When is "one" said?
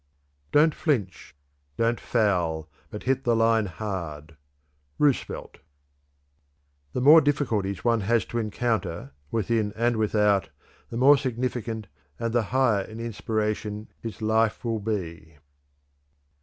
7.85-8.01